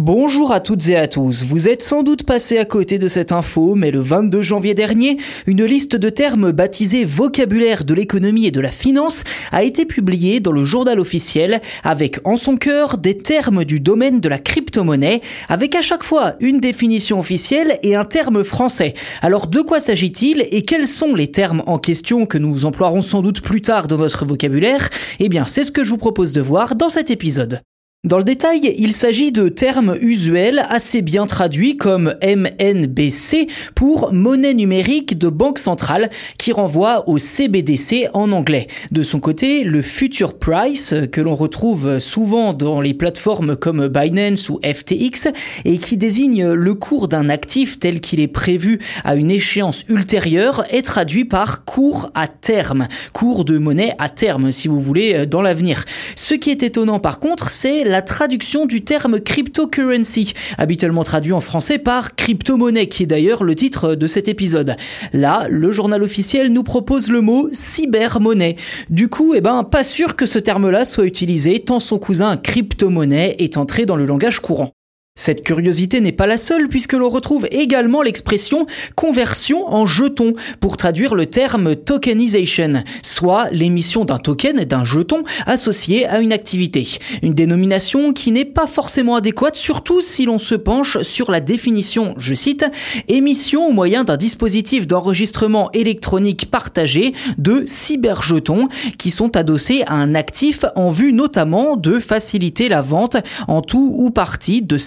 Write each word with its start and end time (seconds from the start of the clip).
Bonjour 0.00 0.52
à 0.52 0.60
toutes 0.60 0.86
et 0.90 0.96
à 0.96 1.08
tous. 1.08 1.42
Vous 1.42 1.68
êtes 1.68 1.82
sans 1.82 2.04
doute 2.04 2.22
passé 2.22 2.56
à 2.58 2.64
côté 2.64 3.00
de 3.00 3.08
cette 3.08 3.32
info, 3.32 3.74
mais 3.74 3.90
le 3.90 3.98
22 3.98 4.42
janvier 4.42 4.72
dernier, 4.72 5.16
une 5.48 5.64
liste 5.64 5.96
de 5.96 6.08
termes 6.08 6.52
baptisés 6.52 7.04
vocabulaire 7.04 7.82
de 7.82 7.94
l'économie 7.94 8.46
et 8.46 8.52
de 8.52 8.60
la 8.60 8.70
finance 8.70 9.24
a 9.50 9.64
été 9.64 9.86
publiée 9.86 10.38
dans 10.38 10.52
le 10.52 10.62
journal 10.62 11.00
officiel 11.00 11.60
avec 11.82 12.20
en 12.22 12.36
son 12.36 12.56
cœur 12.56 12.96
des 12.96 13.16
termes 13.16 13.64
du 13.64 13.80
domaine 13.80 14.20
de 14.20 14.28
la 14.28 14.38
crypto-monnaie, 14.38 15.20
avec 15.48 15.74
à 15.74 15.82
chaque 15.82 16.04
fois 16.04 16.36
une 16.38 16.60
définition 16.60 17.18
officielle 17.18 17.80
et 17.82 17.96
un 17.96 18.04
terme 18.04 18.44
français. 18.44 18.94
Alors 19.20 19.48
de 19.48 19.62
quoi 19.62 19.80
s'agit-il 19.80 20.46
et 20.52 20.62
quels 20.62 20.86
sont 20.86 21.16
les 21.16 21.32
termes 21.32 21.64
en 21.66 21.78
question 21.78 22.24
que 22.24 22.38
nous 22.38 22.66
emploierons 22.66 23.00
sans 23.00 23.20
doute 23.20 23.40
plus 23.40 23.62
tard 23.62 23.88
dans 23.88 23.98
notre 23.98 24.24
vocabulaire? 24.24 24.90
Eh 25.18 25.28
bien, 25.28 25.44
c'est 25.44 25.64
ce 25.64 25.72
que 25.72 25.82
je 25.82 25.90
vous 25.90 25.98
propose 25.98 26.32
de 26.32 26.40
voir 26.40 26.76
dans 26.76 26.88
cet 26.88 27.10
épisode. 27.10 27.62
Dans 28.04 28.18
le 28.18 28.22
détail, 28.22 28.76
il 28.78 28.92
s'agit 28.92 29.32
de 29.32 29.48
termes 29.48 29.96
usuels 30.00 30.64
assez 30.70 31.02
bien 31.02 31.26
traduits 31.26 31.76
comme 31.76 32.14
MNBC 32.22 33.48
pour 33.74 34.12
monnaie 34.12 34.54
numérique 34.54 35.18
de 35.18 35.28
banque 35.28 35.58
centrale 35.58 36.08
qui 36.38 36.52
renvoie 36.52 37.08
au 37.08 37.18
CBDC 37.18 38.06
en 38.14 38.30
anglais. 38.30 38.68
De 38.92 39.02
son 39.02 39.18
côté, 39.18 39.64
le 39.64 39.82
future 39.82 40.38
price 40.38 40.94
que 41.10 41.20
l'on 41.20 41.34
retrouve 41.34 41.98
souvent 41.98 42.52
dans 42.52 42.80
les 42.80 42.94
plateformes 42.94 43.56
comme 43.56 43.88
Binance 43.88 44.48
ou 44.48 44.60
FTX 44.62 45.32
et 45.64 45.78
qui 45.78 45.96
désigne 45.96 46.52
le 46.52 46.74
cours 46.74 47.08
d'un 47.08 47.28
actif 47.28 47.80
tel 47.80 47.98
qu'il 47.98 48.20
est 48.20 48.28
prévu 48.28 48.78
à 49.02 49.16
une 49.16 49.32
échéance 49.32 49.84
ultérieure 49.88 50.64
est 50.70 50.82
traduit 50.82 51.24
par 51.24 51.64
cours 51.64 52.12
à 52.14 52.28
terme, 52.28 52.86
cours 53.12 53.44
de 53.44 53.58
monnaie 53.58 53.94
à 53.98 54.08
terme 54.08 54.52
si 54.52 54.68
vous 54.68 54.80
voulez 54.80 55.26
dans 55.26 55.42
l'avenir. 55.42 55.84
Ce 56.14 56.34
qui 56.34 56.50
est 56.50 56.62
étonnant 56.62 57.00
par 57.00 57.18
contre, 57.18 57.50
c'est 57.50 57.87
la 57.88 58.02
traduction 58.02 58.66
du 58.66 58.84
terme 58.84 59.18
cryptocurrency, 59.18 60.34
habituellement 60.58 61.02
traduit 61.02 61.32
en 61.32 61.40
français 61.40 61.78
par 61.78 62.14
crypto-monnaie, 62.14 62.86
qui 62.86 63.02
est 63.02 63.06
d'ailleurs 63.06 63.42
le 63.42 63.54
titre 63.54 63.94
de 63.94 64.06
cet 64.06 64.28
épisode. 64.28 64.76
Là, 65.12 65.46
le 65.48 65.70
journal 65.70 66.02
officiel 66.02 66.52
nous 66.52 66.62
propose 66.62 67.10
le 67.10 67.20
mot 67.20 67.48
cybermonnaie. 67.52 68.56
Du 68.90 69.08
coup, 69.08 69.34
eh 69.34 69.40
ben, 69.40 69.64
pas 69.64 69.82
sûr 69.82 70.14
que 70.14 70.26
ce 70.26 70.38
terme-là 70.38 70.84
soit 70.84 71.06
utilisé 71.06 71.58
tant 71.60 71.80
son 71.80 71.98
cousin 71.98 72.36
crypto-monnaie 72.36 73.36
est 73.38 73.56
entré 73.56 73.86
dans 73.86 73.96
le 73.96 74.06
langage 74.06 74.40
courant. 74.40 74.72
Cette 75.18 75.42
curiosité 75.42 76.00
n'est 76.00 76.12
pas 76.12 76.28
la 76.28 76.38
seule 76.38 76.68
puisque 76.68 76.92
l'on 76.92 77.08
retrouve 77.08 77.48
également 77.50 78.02
l'expression 78.02 78.66
conversion 78.94 79.66
en 79.66 79.84
jeton 79.84 80.34
pour 80.60 80.76
traduire 80.76 81.16
le 81.16 81.26
terme 81.26 81.74
tokenization, 81.74 82.84
soit 83.02 83.50
l'émission 83.50 84.04
d'un 84.04 84.18
token, 84.18 84.64
d'un 84.64 84.84
jeton 84.84 85.24
associé 85.46 86.06
à 86.06 86.20
une 86.20 86.32
activité. 86.32 86.86
Une 87.22 87.34
dénomination 87.34 88.12
qui 88.12 88.30
n'est 88.30 88.44
pas 88.44 88.68
forcément 88.68 89.16
adéquate, 89.16 89.56
surtout 89.56 90.00
si 90.00 90.24
l'on 90.24 90.38
se 90.38 90.54
penche 90.54 91.02
sur 91.02 91.32
la 91.32 91.40
définition, 91.40 92.14
je 92.16 92.34
cite, 92.34 92.64
émission 93.08 93.66
au 93.66 93.72
moyen 93.72 94.04
d'un 94.04 94.16
dispositif 94.16 94.86
d'enregistrement 94.86 95.72
électronique 95.72 96.48
partagé 96.48 97.12
de 97.38 97.64
cyberjetons 97.66 98.68
qui 98.98 99.10
sont 99.10 99.36
adossés 99.36 99.82
à 99.88 99.94
un 99.94 100.14
actif 100.14 100.64
en 100.76 100.90
vue 100.90 101.12
notamment 101.12 101.74
de 101.74 101.98
faciliter 101.98 102.68
la 102.68 102.82
vente 102.82 103.16
en 103.48 103.62
tout 103.62 103.92
ou 103.96 104.10
partie 104.10 104.62
de 104.62 104.78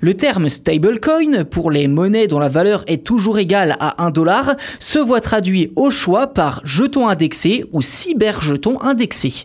Le 0.00 0.14
terme 0.14 0.48
stablecoin 0.48 1.44
pour 1.44 1.70
les 1.70 1.88
monnaies 1.88 2.26
dont 2.26 2.38
la 2.38 2.48
valeur 2.48 2.84
est 2.86 3.06
toujours 3.06 3.38
égale 3.38 3.76
à 3.80 4.04
1 4.04 4.10
dollar 4.10 4.56
se 4.78 4.98
voit 4.98 5.20
traduit 5.20 5.70
au 5.76 5.90
choix 5.90 6.28
par 6.28 6.60
jeton 6.64 7.08
indexé 7.08 7.64
ou 7.72 7.82
cyberjeton 7.82 8.80
indexé. 8.80 9.44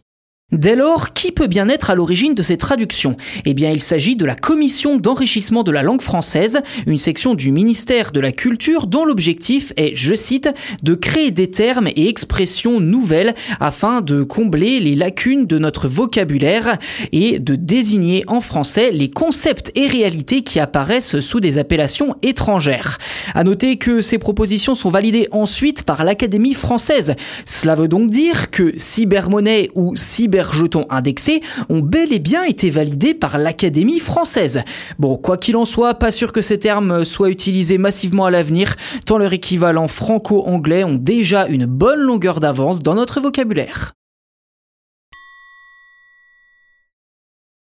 Dès 0.52 0.75
lors, 0.75 1.13
qui 1.13 1.31
peut 1.31 1.47
bien 1.47 1.69
être 1.69 1.91
à 1.91 1.95
l'origine 1.95 2.35
de 2.35 2.41
ces 2.41 2.57
traductions? 2.57 3.16
Eh 3.45 3.53
bien, 3.53 3.71
il 3.71 3.80
s'agit 3.81 4.17
de 4.17 4.25
la 4.25 4.35
Commission 4.35 4.97
d'enrichissement 4.97 5.63
de 5.63 5.71
la 5.71 5.81
langue 5.81 6.02
française, 6.02 6.59
une 6.85 6.97
section 6.97 7.35
du 7.35 7.53
ministère 7.53 8.11
de 8.11 8.19
la 8.19 8.33
Culture 8.33 8.85
dont 8.85 9.05
l'objectif 9.05 9.72
est, 9.77 9.95
je 9.95 10.13
cite, 10.13 10.49
de 10.83 10.94
créer 10.94 11.31
des 11.31 11.49
termes 11.49 11.88
et 11.88 12.09
expressions 12.09 12.81
nouvelles 12.81 13.34
afin 13.62 14.01
de 14.01 14.23
combler 14.23 14.81
les 14.81 14.94
lacunes 14.95 15.45
de 15.45 15.57
notre 15.57 15.88
vocabulaire 15.88 16.78
et 17.13 17.39
de 17.39 17.56
désigner 17.56 18.25
en 18.28 18.41
français 18.41 18.91
les 18.91 19.09
concepts 19.09 19.72
et 19.75 19.88
réalités 19.88 20.41
qui 20.41 20.59
apparaissent 20.59 21.22
sous 21.22 21.39
des 21.39 21.59
appellations 21.59 22.16
étrangères. 22.23 22.97
À 23.35 23.45
noter 23.45 23.78
que 23.78 24.01
ces 24.01 24.18
propositions 24.18 24.75
sont 24.75 24.89
validées 24.89 25.29
ensuite 25.31 25.83
par 25.83 26.03
l'Académie 26.03 26.56
française. 26.56 27.16
Cela 27.45 27.75
veut 27.75 27.88
donc 27.88 28.09
dire 28.09 28.51
que 28.51 28.73
cybermonnaie 28.75 29.69
ou 29.75 29.95
cyber 29.95 30.41
jetons 30.44 30.85
indexés 30.90 31.41
ont 31.69 31.79
bel 31.79 32.13
et 32.13 32.19
bien 32.19 32.44
été 32.44 32.69
validés 32.69 33.13
par 33.13 33.38
l'Académie 33.38 34.00
française. 34.00 34.63
Bon, 35.00 35.18
quoi 35.18 35.38
qu'il 35.38 35.56
en 35.56 35.66
soit, 35.66 35.96
pas 35.96 36.12
sûr 36.12 36.31
que 36.31 36.41
ces 36.41 36.59
termes 36.59 37.03
soient 37.03 37.29
utilisés 37.29 37.78
massivement 37.78 38.25
à 38.25 38.31
l'avenir, 38.31 38.75
tant 39.06 39.18
leur 39.18 39.34
équivalent 39.34 39.88
franco-anglais 39.88 40.84
ont 40.84 40.96
déjà 40.96 41.47
une 41.47 41.66
bonne 41.66 42.00
longueur 42.00 42.40
d'avance 42.40 42.81
dans 42.81 42.96
notre 42.96 43.19
vocabulaire. 43.22 43.94